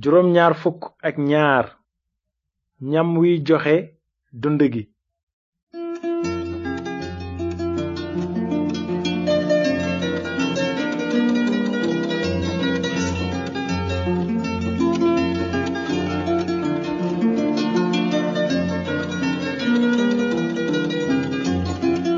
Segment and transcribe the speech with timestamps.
[0.00, 1.64] juróom ñaar fukk ak ñaar
[2.80, 3.76] ñam wiy joxe
[4.40, 4.82] dund gi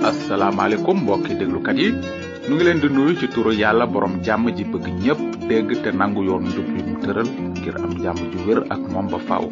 [0.09, 1.89] asalaamaaleykum mbokki déglukat yi
[2.47, 5.91] nu ngi leen di nuyu ci turu yàlla borom jàmm ji bëgg ñépp dégg te
[6.01, 9.45] nangu yoonu njub yi tëral ngir am jàmm ju wér ak moom ba faaw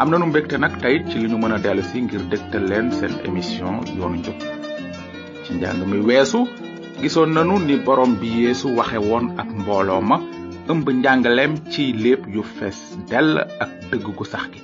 [0.00, 2.86] am nanu mbégte nag tayit ci li ñu mën a dellu si ngir dégtal leen
[2.98, 4.38] seen émission yoonu njub
[5.44, 6.40] ci njàng mi weesu
[7.00, 10.16] gisoon nanu ni borom bi yeesu waxe woon ak mbooloo ma
[10.72, 12.78] ëmb njàngaleem ci lépp yu fees
[13.10, 14.60] dell ak dëgg gu sax gi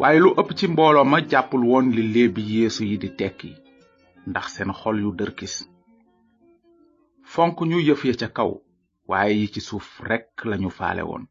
[0.00, 3.50] waaye lu ëpp ci mbooloo ma jàppul woon li léebi yeesu yi di tekki
[4.26, 5.12] ndax seen xol yu
[7.32, 8.50] fonk ñu yëf ya ca kaw
[9.10, 11.24] waaye yi ci suuf rekk lañu faale woon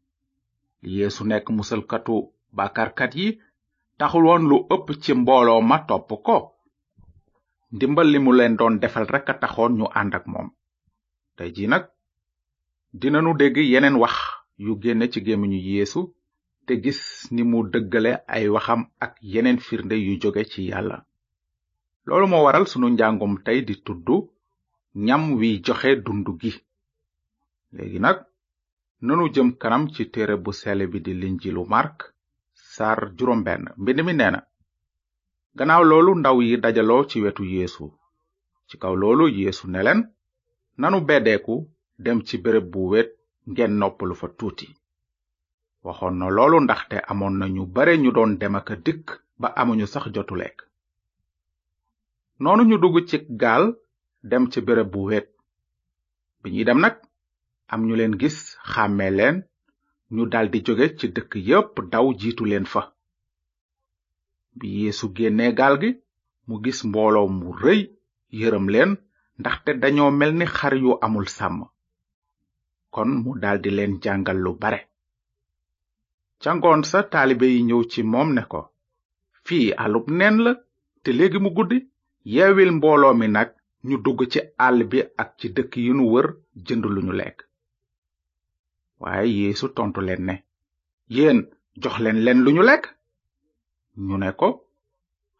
[0.82, 2.14] li yeesu nekk musalkatu
[2.56, 3.26] bàkkaarkat yi
[3.98, 6.36] taxul woon lu ëpp ci mbooloo ma topp ko
[7.74, 10.48] ndimbal li mu leen doon defal rekk a taxoon ñu ànd ak moom
[11.36, 11.84] tey ji nag
[13.00, 14.14] dinanu dégg yeneen wax
[14.64, 16.00] yu génne ci gémmiñu yeesu
[16.66, 17.00] te gis
[17.34, 20.96] ni mu dëggale ay waxam ak yeneen firnde yu jóge ci yàlla
[22.06, 24.08] loolu moo waral sunu njàngum tey di tudd
[25.06, 26.52] ñam wi joxe dundu gi
[27.74, 28.18] léegi nag
[29.06, 31.96] nanu jëm kanam ci téré bu sélé bi di linjilu mark
[32.74, 34.40] sar juróom benn mbind mi neena
[35.56, 37.84] gannaaw loolu ndaw yi dajaloo ci wetu yeesu
[38.68, 40.00] ci kaw loolu yeesu ne leen
[40.80, 41.54] nanu beddeeku
[42.04, 43.10] dem ci béréb bu wet
[43.50, 44.68] ngeen noppalu fa tuuti
[45.86, 49.06] waxoon na loolu ndaxte amoon na ñu bare ñu doon dem ak dikk
[49.40, 50.56] ba amuñu sax jotuleek
[52.42, 53.66] noonu ñu dugg ci gaal
[54.28, 55.26] dem ci bërëb bu wet
[56.40, 56.94] bi ñuy dem nag
[57.72, 58.38] am ñu leen gis
[58.70, 59.36] xàmme leen
[60.14, 62.82] ñu daldi jóge ci dëkk yépp daw jiitu leen fa
[64.58, 65.90] bi yeesu génnee gaal gi
[66.48, 67.80] mu gis mbooloo mu rëy
[68.40, 68.90] yërëm leen
[69.40, 71.58] ndaxte dañoo mel ni xar yu amul sàmm
[72.94, 74.80] kon mu daldi leen jàngal lu bare
[76.42, 78.60] ca ngoon sa taalibe yi ñëw ci moom ne ko
[79.46, 80.52] fii àllub nen la
[81.02, 81.78] te léegi mu guddi
[82.32, 83.50] yeewil mbooloo mi nag
[83.88, 86.26] ñu dugg ci àll bi ak ci dëkk yi nu wër
[86.66, 87.36] jënd lu ñu lekk
[89.00, 90.34] waaye yeesu tontu leen ne
[91.14, 91.38] yéen
[91.82, 92.84] jox leen leen lu ñu lekk
[94.06, 94.48] ñu ne ko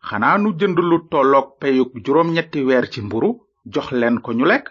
[0.06, 3.30] xanaa nu jënd lu tollook peyug juróom ñetti weer ci mburu
[3.72, 4.66] jox leen ko ñu lekk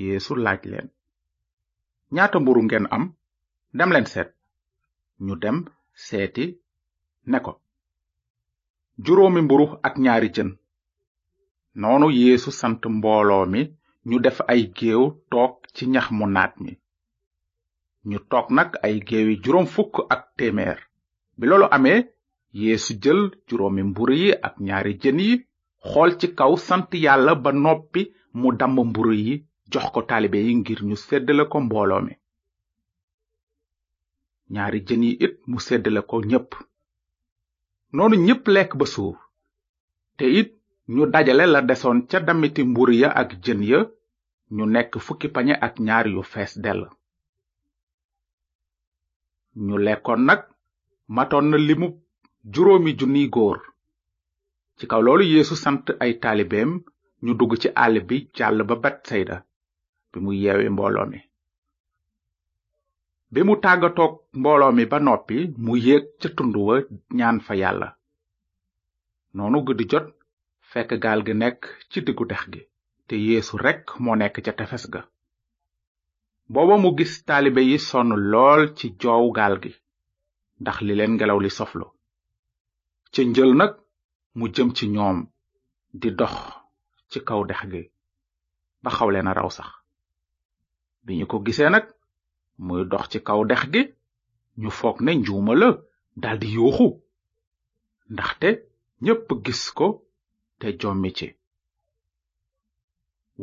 [0.00, 0.86] yeesu laaj leen
[2.14, 3.04] ñaata mburu ngeen am
[3.78, 4.30] dem leen seet
[5.24, 5.56] ñu dem
[6.06, 6.44] seeti
[7.30, 7.52] ne ko
[9.04, 10.50] juróomi mburu ak ñaari jën
[11.76, 13.60] noonu yéesu sant mbooloo mi
[14.08, 16.72] ñu def ay géew toog ci ñax mu naat mi
[18.08, 20.78] ñu toog nag ay géewi juróom fukk ak téeméer
[21.38, 21.98] bi loolu amee
[22.60, 25.32] yéesu jël juróomi mburu yi ak ñaari jën yi
[25.88, 28.02] xool ci kaw sant yàlla ba noppi
[28.38, 29.34] mu damm mburu yi
[29.72, 32.12] jox ko taalibe yi ngir ñu seddale ko mbooloo mi
[34.54, 36.50] ñaari jën yi it mu séddale ko ñépp
[37.92, 39.16] noonu ñépp lekk ba suur
[40.16, 40.55] te it
[40.88, 43.78] ñu dajale la desoon ca damiti mburu ya ak jën ya
[44.54, 46.82] ñu nekk fukki pañe ak ñaar yu fees dell
[49.66, 50.40] ñu lekkoon nag
[51.14, 51.86] matoon na limu
[52.52, 53.58] juróomi junniy góor
[54.76, 56.70] ci kaw loolu yéesu sant ay taalibeem
[57.24, 59.36] ñu dugg ci àll bi jàll ba batsayda
[60.10, 61.18] bi mu yeewi mbooloo mi
[63.32, 66.74] bi mu tàggatoog mbooloo mi ba noppi mu yéeg ca tund wa
[67.18, 67.88] ñaan fa yàlla
[69.36, 70.06] noonu guddi jot
[70.76, 71.60] fekk gaal gi nekk
[71.90, 72.62] ci diggu dex gi
[73.08, 75.00] te yeesu rekk moo nekk ca tefes ga
[76.52, 79.72] booba mu gis taalibe yi sonn lool ci joow gaal gi
[80.60, 81.86] ndax li leen ngelaw li soflo
[83.12, 83.72] ci njël nag
[84.36, 85.18] mu jëm ci ñoom
[86.00, 86.34] di dox
[87.10, 87.82] ci kaw dex gi
[88.82, 89.70] ba xaw leen a raw sax
[91.04, 91.86] bi ñu ko gisee nag
[92.64, 93.82] muy dox ci kaw dex gi
[94.62, 95.68] ñu foog ne njuuma la
[96.22, 96.88] daldi yuuxu
[98.12, 98.48] ndaxte
[99.04, 99.88] ñépp gis ko
[100.60, 101.26] te jommi ci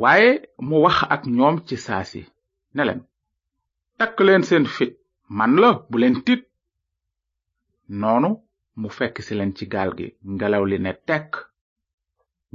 [0.02, 0.30] waaye
[0.68, 2.22] mu wax ak ñoom ci saasi
[2.76, 3.02] ne leen
[4.00, 4.94] takk leen seen fit
[5.38, 6.44] man la bu tit
[8.02, 8.30] noonu
[8.80, 11.32] mu fekk si leen ci gaal gi ngelaw li ne tekk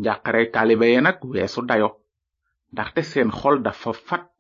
[0.00, 1.88] njàqare taalibe nag weesu dayo
[2.72, 4.34] ndaxte seen xol dafa fat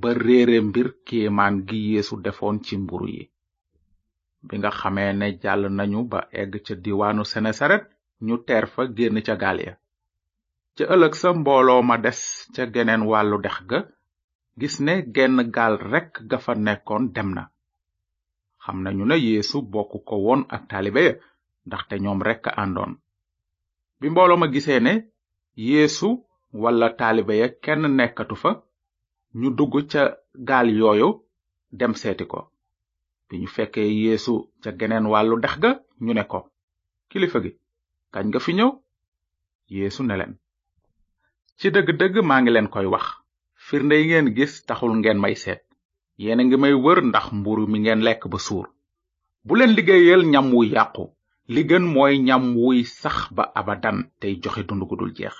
[0.00, 3.24] ba réere mbir kéemaan gi yeesu defoon ci mburu yi
[4.46, 7.84] bi nga xamee ne jàll nañu ba egg ca diwaanu senesaret
[8.26, 9.72] ñu ter fa génn ca gaal ya
[10.76, 12.20] ca ëllëg sa mbooloo ma des
[12.54, 13.80] ca geneen wàllu dex ga
[14.60, 17.42] gis ne genn gaal rekk ga fa nekkoon dem na
[18.62, 21.14] xam nañu ne yeesu bokk ko woon ak taalibe ya
[21.66, 22.92] ndaxte ñoom rekk àndoon
[23.98, 24.92] bi mbooloo ma gisee ne
[25.70, 26.08] yeesu
[26.62, 28.50] walla taalibe ya kenn nekkatu fa
[29.38, 30.02] ñu dugg ca
[30.48, 31.08] gaal yooyu
[31.78, 32.38] dem seeti ko
[33.26, 34.32] bi ñu fekkee yeesu
[34.62, 35.70] ca geneen wàllu dex ga
[36.04, 36.38] ñu ne ko
[37.10, 37.52] kilifa gi
[38.14, 38.70] kañ nga fi ñëw
[39.74, 40.14] yéesu ne
[41.58, 43.06] ci dëgg-dëgg maa ngi leen koy wax
[43.66, 45.62] firnde yi ngeen gis taxul ngeen may seet
[46.22, 48.66] yéen a ngi may wër ndax mburu mi ngeen lekk ba suur
[49.46, 51.04] bu leen liggéeyal ñam wu yàqu
[51.54, 55.34] li gën mooy ñam wuy sax ba abadan tey joxe dund gu dul jeex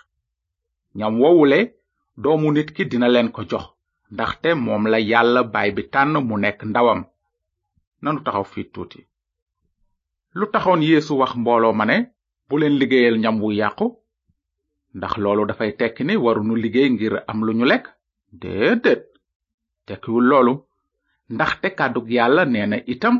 [0.98, 1.58] ñam woowule
[2.22, 3.64] doomu nit ki dina leen ko jox
[4.14, 7.00] ndaxte moom la yàlla baay bi tànn mu nekk ndawam
[8.02, 9.00] nanu taxaw fi tuuti
[10.38, 11.98] lu taxoon yéesu wax mbooloo ma ne
[12.50, 13.86] bu leen liggéeyel ñam wu yàqu
[14.96, 17.84] ndax loolu dafay tekki ne warunu liggéey ngir am lu ñu lekk
[18.40, 19.02] déedéet
[19.86, 20.54] tekkiwul loolu
[21.34, 23.16] ndax kàddug yàlla nee na itam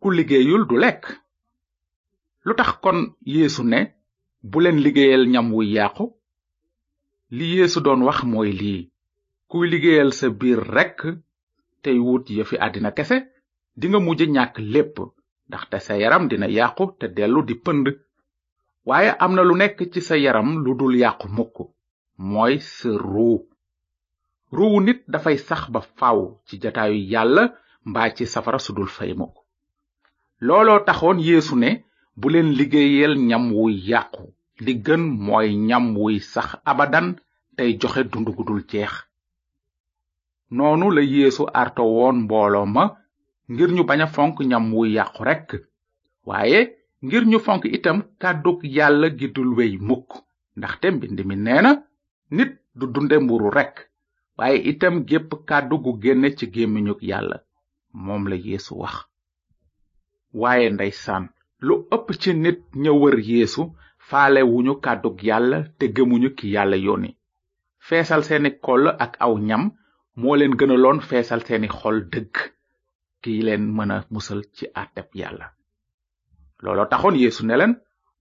[0.00, 1.02] ku liggéeyul du lekk
[2.46, 2.98] lu tax kon
[3.34, 3.80] yeesu ne
[4.50, 6.04] bu leen liggéeyel ñam wu yàqu
[7.36, 8.82] li yeesu doon wax mooy lii
[9.50, 10.98] ku liggéeyal sa biir rekk
[11.82, 13.16] tey wut yëfi àddina kese
[13.80, 14.96] dinga mujj ñàkk lépp
[15.48, 17.86] ndaxte sa yaram dina yàqu te dellu di pënd
[18.86, 21.56] waaye am na lu nekk ci sa yaram lu dul yàqu mukk
[22.32, 23.36] mooy sa ruu
[24.56, 27.44] ruuwu nit dafay sax ba faw ci jataayu yàlla
[27.88, 29.34] mbaa ci safara su dul fay mukk
[30.46, 31.70] looloo taxoon yéesu ne
[32.20, 34.22] bu leen liggéeyeel ñam wuy yàqu
[34.64, 37.08] li gën mooy ñam wuy sax abadan
[37.56, 38.92] tey joxe dund gu dul jeex
[40.56, 41.82] noonu la yéesu arto
[42.22, 42.84] mbooloo ma
[43.52, 45.48] ngir ñu bañ a fonk ñam wuy yàqu rekk
[46.28, 46.60] waaye
[47.04, 50.08] ngir ñu fonk itam kàddug yàlla gi dul wey mukk
[50.58, 51.70] ndaxte mbind mi neena
[52.36, 53.74] nit du dunde mburu rekk
[54.38, 57.36] waaye itam gépp kàddu gu génne ci gémmiñug yàlla
[58.04, 58.96] moom la yeesu wax
[60.40, 61.24] waaye ndey ndeysaan
[61.66, 63.62] lu ëpp ci nit ña wër yeesu
[64.08, 67.10] faale wuñu kàddug yàlla te gëmuñu ki yàlla yónni
[67.86, 69.64] feesal seeni koll ak aw ñam
[70.20, 72.34] moo leen gënaloon feesal seeni xol dëgg
[73.22, 75.46] ki leen mën a musal ci àtteb yàlla
[76.62, 77.72] looloo taxoon yeesu ne leen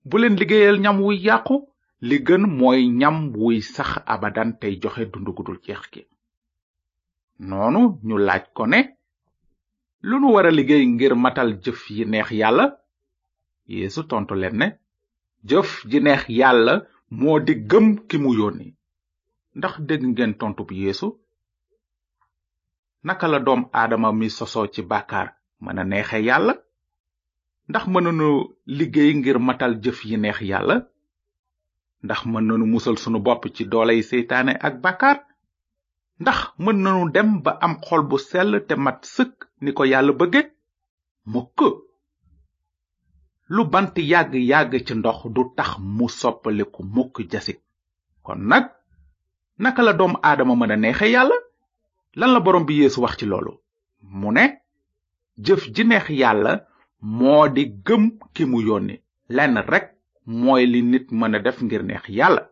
[0.09, 1.55] bu leen liggéeyal ñam wuy yàqu
[2.09, 5.81] li gën mooy ñam wuy sax abadan tey joxe dund gudul jeex
[7.49, 8.79] noonu ñu laaj ko ne
[10.07, 12.65] lu nu war a liggéey ngir matal jëf yi neex yàlla
[13.73, 14.67] yeesu tontu leen ne
[15.49, 16.73] jëf ji neex yàlla
[17.19, 18.67] moo di gëm ki mu yónni
[19.57, 20.75] ndax dégg ngeen tontu bu
[23.07, 25.27] naka la doom aadama mi sosoo ci bàkkaar
[25.63, 26.53] mën a neexe yàlla
[27.69, 28.29] ndax mën mënanu
[28.77, 30.75] liggéey ngir matal jëf yi neex yàlla
[32.05, 35.17] ndax mën nanu musal sunu bopp ci doole dooley seytaane ak bàkkaar
[36.21, 39.33] ndax mën nanu dem ba am xol bu sell te mat sëkk
[39.63, 40.41] ni ko yàlla bëgge
[41.31, 41.59] mukk
[43.53, 47.59] lu bant yàgg-yàgg ci ndox du tax mu soppaliku mukk jasit
[48.25, 48.65] kon nag
[49.61, 51.35] naka la doom aadama mën a neexe yàlla
[52.19, 53.53] lan la boroom bi yéesu wax ci loolu
[54.19, 54.45] mu ne
[55.45, 56.53] jëf ji neex yàlla
[57.03, 58.03] moo di gëm
[58.33, 58.95] ki mu yónni
[59.35, 59.85] lenn rek
[60.43, 62.43] mooy li nit mën a def ngir neex yàlla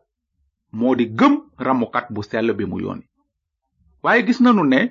[0.79, 1.33] moo di gëm
[1.65, 3.05] ramukat bu sell bi mu yónni
[4.03, 4.81] waaye gis nanu ne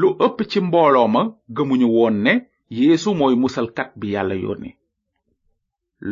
[0.00, 1.20] lu ëpp ci mbooloo ma
[1.54, 2.32] gëmuñu woon ne
[2.76, 4.70] yeesu mooy musalkat bi yàlla yónni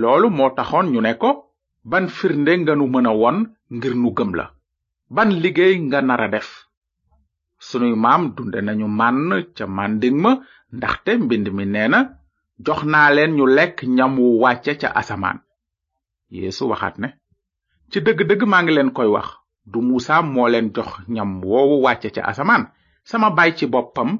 [0.00, 1.30] loolu moo taxoon ñu ne ko
[1.90, 3.36] ban firnde nga nu mën a won
[3.76, 4.46] ngir nu gëm la
[5.14, 6.48] ban liggéey nga nara def
[7.66, 10.32] sunuy maam dunde nañu mànn ca mànding ma
[10.76, 12.00] ndaxte mbind mi nee na
[12.66, 15.38] jox naa leen ñu lekk ñam wu wàcce ca asamaan
[16.34, 17.08] yeesu waxaat ne
[17.90, 19.28] ci dëgg-dëgg maa ngi leen koy wax
[19.72, 22.62] du muusa moo leen jox ñam woowu wàcce ca asamaan
[23.10, 24.10] sama bay ci boppam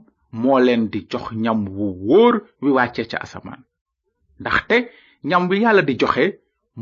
[0.43, 3.63] moo leen di jox ñam wu wóor wi wàcce ca asamaan
[4.41, 4.77] ndaxte
[5.29, 6.25] ñam wi yàlla di joxe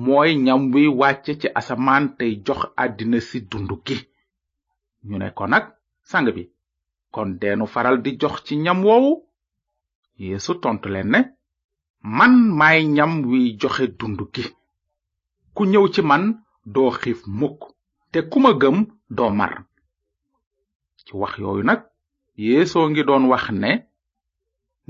[0.05, 3.97] mooy ñam wi wàcce ci asamaan tey jox àddina si dund gi
[5.09, 5.65] ñu ne ko nag
[6.11, 6.43] sang bi
[7.15, 9.13] kon deenu faral di jox ci ñam woowu
[10.23, 11.21] yeesu tontu leen ne
[12.03, 14.45] man may ñam wi joxe dundu gi
[15.55, 16.23] ku ñëw ci man
[16.75, 17.59] doo xiif mukk
[18.13, 18.79] te ku ma gëm
[19.17, 19.55] doo mar
[21.05, 21.81] ci wax yooyu nag
[22.45, 23.71] yeesoo ngi doon wax ne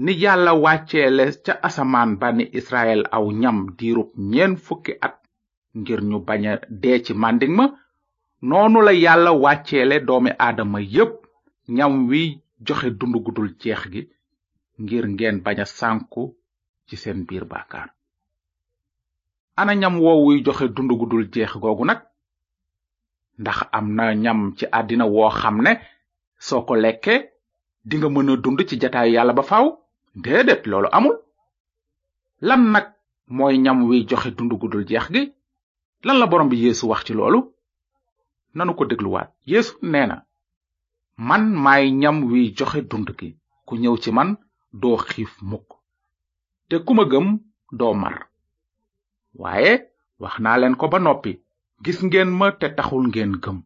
[0.02, 5.14] ni yàlla wàcceelees ca asamaan ba ni israel aw ñam diirub ñeen fukki at
[5.79, 7.64] ngir ñu bañ a dee ci màndig ma
[8.49, 11.12] noonu la yàlla wàcceele doomi aadama yépp
[11.76, 12.21] ñam wi
[12.67, 14.02] joxe dund gudul jeex gi
[14.83, 16.23] ngir ngeen bañ a sànku
[16.90, 17.88] ci seen biir bàkkaar
[19.61, 22.00] ana ñam woowuy joxe dund gudul jeex googu nag
[23.42, 25.73] ndax am na ñam ci àddina woo xam ne
[26.47, 27.12] soo ko lekke
[27.88, 29.66] di nga mën a dund ci jataay yàlla ba faaw
[30.23, 31.16] déedéet loolu amul
[32.49, 32.87] lan nag
[33.37, 35.23] mooy ñam wiy joxe dund gudul jeex gi
[36.04, 37.40] lan la borom bi yeesu wax ci loolu
[38.56, 40.16] nanu ko dégluwaat yeesu nee na
[41.28, 43.28] man maay ñam wiy joxe dund gi
[43.66, 44.30] ku ñëw ci man
[44.80, 45.70] doo xiif mukk
[46.73, 47.27] te ku gëm
[47.79, 48.17] doo mar
[49.43, 49.73] waaye
[50.23, 51.33] wax naa leen ko ba noppi
[51.85, 53.59] gis ngeen ma te taxul ngeen gëm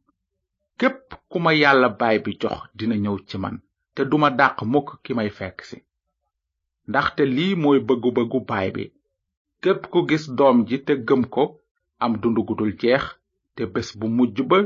[0.80, 3.56] képp ku ma yàlla baay bi jox dina ñëw ci man
[3.94, 5.78] te duma dàq mukk ki may fekk si
[6.88, 8.84] ndaxte lii mooy bëggu-bëggu baay bi
[9.62, 11.42] képp ku gis doom ji te gëm ko
[12.02, 13.04] am dund gudul jeex
[13.54, 14.58] te bés bu mujj ba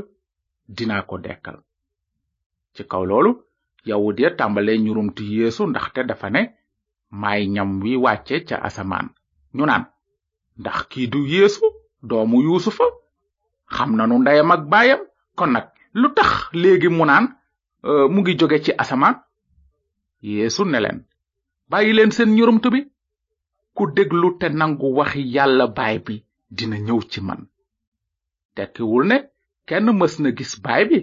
[0.77, 1.57] dina ko dekkal
[2.73, 3.31] ci kaw loolu
[3.89, 6.41] yawut ya tàmbale ñurumti yeesu ndaxte dafa ne
[7.11, 9.07] may ñam wi wàcce ca asamaan
[9.55, 9.83] ñu naan
[10.59, 11.65] ndax kii du yeesu
[12.09, 12.85] doomu yuusufa
[13.75, 15.01] xam nanu ndeyam ak baayam
[15.37, 15.65] kon nag
[16.01, 16.29] lu tax
[16.61, 17.25] léegi mu naan
[17.89, 19.15] euh, mu ngi jóge ci asamaan
[20.31, 20.99] yeesu ne leen
[21.69, 22.81] bàyyi leen seen ñurumtu bi
[23.75, 26.15] ku déglu te nangu waxi yàlla baay bi
[26.57, 27.41] dina ñëw ci man
[28.55, 29.17] tekkiwul ne
[29.67, 30.97] kenn mës na gis baay bi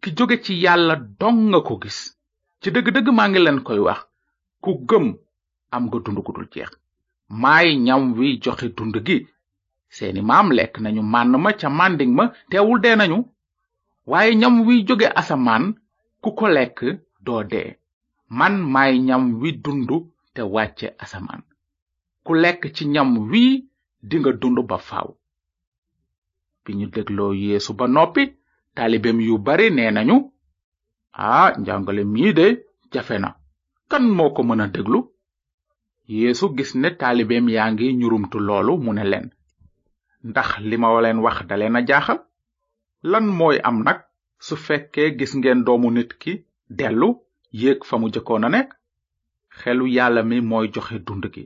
[0.00, 1.98] ki jóge ci yàlla dong nga ko gis
[2.60, 4.00] ci dëgg-dëgg maa ngi leen koy wax
[4.64, 5.06] ku gëm
[5.74, 6.70] am nga dund gudul jeex
[7.42, 9.16] maay ñam wi joxe dund gi
[9.94, 13.18] seeni maam lekk nañu mànn ma ca mànding ma teewul dee nañu
[14.10, 15.64] waaye ñam wi jóge asamaan
[16.22, 16.78] ku ko lekk
[17.24, 17.68] doo dee
[18.38, 19.88] man maay ñam wi dund
[20.34, 21.42] te wàcce asamaan
[22.26, 23.42] ku lekk ci ñam wi
[24.08, 25.08] dinga dund ba faaw
[26.62, 28.22] bi ñu dégloo yeesu ba noppi
[28.74, 30.16] taalibeem yu bari nee nañu
[31.28, 32.46] ah njàngale mii de
[32.92, 33.30] jafe na
[33.90, 34.98] kan moo ko mën a déglu
[36.08, 39.26] yeesu gis ne taalibeem yaa ngi ñurumtu loolu mu ne leen
[40.28, 42.18] ndax li ma leen wax daleen a jaaxal
[43.10, 43.98] lan mooy am nag
[44.46, 46.32] su fekkee gis ngeen doomu nit ki
[46.78, 47.08] dellu
[47.60, 48.70] yéeg fa mu jëkkoon a nekk
[49.58, 51.44] xelu yàlla mi mooy joxe dund gi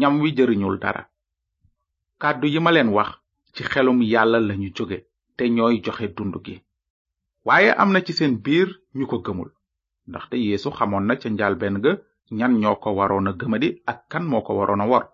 [0.00, 1.02] ñam wi jëriñul dara
[2.20, 3.10] kàddu yi ma leen wax
[3.54, 4.98] ci xelum yàlla lañu jóge
[5.36, 6.56] te ñooy joxe dund gi
[7.46, 8.68] waaye am na ci seen biir
[8.98, 9.50] ñu ko gëmul
[10.08, 11.92] ndaxte yeesu xamoon na ca njàlbeen ga
[12.38, 15.04] ñan ñoo ko waroon a gëmadi ak kan moo ko waroon a wor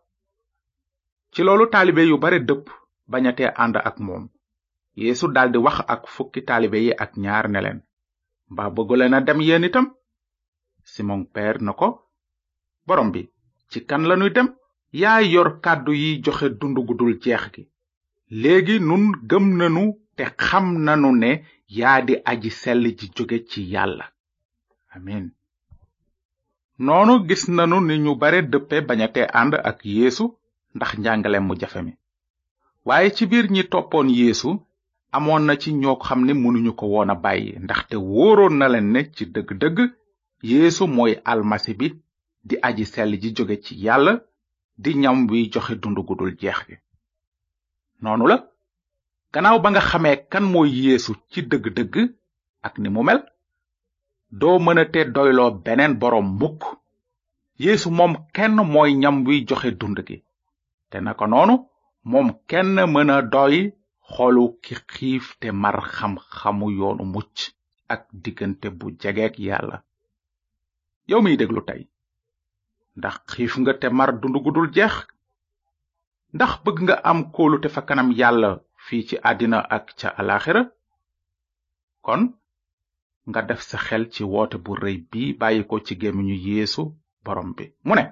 [1.33, 2.65] ci loolu taalibe yu bare dëpp
[3.11, 4.25] bañatee ànd ak moom
[5.03, 7.79] yeesu daldi wax ak fukki taalibe yi ak ñaar ne leen
[8.53, 9.87] mbaa bëgguleen a dem yéen itam
[10.93, 11.89] simon peer na ko
[12.87, 13.23] borom bi
[13.71, 14.49] ci kan lanuy dem
[15.01, 17.63] yaa yor kàddu yi joxe dund gu dul jeex gi
[18.43, 19.85] léegi nun gëm nanu
[20.17, 21.31] te xam nanu ne
[21.79, 24.07] yaa di aji sell ji jóge ci yàlla
[24.97, 25.27] amin
[26.87, 30.25] noonu gis nanu ni ñu bare dëppe bañate ànd ak yéesu
[30.77, 31.93] ndax njàngale mu jafe mi
[32.87, 34.51] waaye ci biir ñi toppoon yéesu
[35.17, 38.89] amoon na ci ñoo xam ne mënuñu ko woon a bàyyi ndaxte wóoroon na leen
[38.95, 39.77] ne ci dëgg-dëgg
[40.51, 41.89] yéesu mooy almasi bi
[42.49, 44.13] di aji sell ji jóge ci yàlla
[44.83, 46.75] di ñam wiy joxe dund gu dul jeex gi
[48.03, 48.37] noonu la
[49.33, 51.95] gannaaw ba nga xamee kan mooy yéesu ci dëgg-dëgg
[52.67, 53.21] ak ni mu mel
[54.31, 56.61] doo mënate doyloo beneen boroom mukk
[57.65, 60.17] yeesu moom kenn mooy ñam wi joxe dund gi
[60.91, 61.55] te naka noonu
[62.11, 63.55] moom kenn mën a doy
[64.13, 67.37] xolu ki xiif te mar xam-xamu yoonu mucc
[67.95, 69.77] ak diggante bu jegeek yàlla
[71.11, 71.83] yow miy déglu tey
[72.99, 74.95] ndax xiif nga te mar dund dul jeex
[76.35, 78.51] ndax bëgg nga am kóolute fa kanam yàlla
[78.85, 80.63] fii ci àddina ak ca alaxira
[82.07, 82.23] kon
[83.31, 86.83] nga def sa xel ci woote bu rëy bi bàyyi ko ci gémmiñu yéesu
[87.25, 88.05] boroom bi mu ne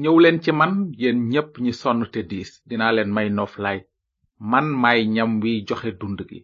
[0.00, 3.78] ñëw leen ci man yéen ñépp ñi sonn te diis dinaa leen may noflaay
[4.50, 6.40] man may ñam wi joxe dund gi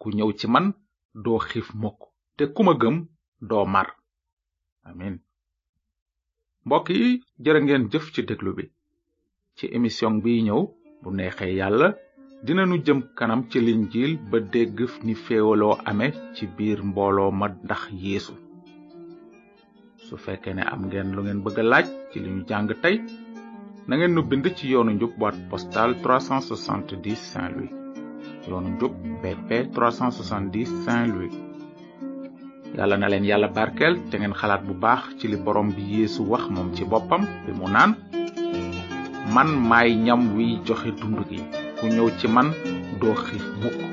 [0.00, 0.66] ku ñëw ci man
[1.24, 1.98] doo xiif mukk
[2.36, 2.96] te ku gëm
[3.48, 3.88] doo mar
[4.88, 5.14] amin
[6.66, 7.08] mbokk yi
[7.44, 8.64] jërë ngeen jëf ci déglu bi
[9.56, 10.60] ci émission bi ñëw
[11.02, 11.88] bu neexee yàlla
[12.40, 17.82] dinanu jëm kanam ci linjil ba dégg ni féewaloo amé ci biir mbolo ma ndax
[18.02, 18.32] yeesu
[20.06, 22.96] su fekkee ne am ngeen lu ngeen bëgg laaj ci li ñu jàng tey
[23.86, 27.72] na ngeen nu bind ci yoonu njub boîte postale 370 saint louis
[28.48, 28.92] yoonu njub
[29.22, 31.34] bp 370 saint louis
[32.76, 36.22] yàlla na leen yàlla barkel te ngeen xalaat bu baax ci li borom bi yeesu
[36.30, 37.90] wax moom ci boppam bi mu naan
[39.34, 42.46] man maay ñam wi joxe dund gi ku ñëw ci man
[43.00, 43.89] doo xiif mukk